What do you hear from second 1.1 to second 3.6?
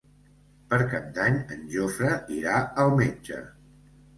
d'Any en Jofre irà al metge.